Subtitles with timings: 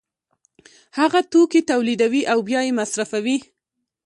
[0.99, 3.37] هغه توکي تولیدوي او بیا یې مصرفوي